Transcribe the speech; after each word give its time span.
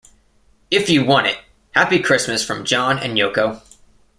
If 0.71 0.89
You 0.89 1.05
Want 1.05 1.27
It- 1.27 1.37
Happy 1.73 1.99
Christmas 1.99 2.43
from 2.43 2.65
John 2.65 2.97
and 2.97 3.19
Yoko. 3.19 3.61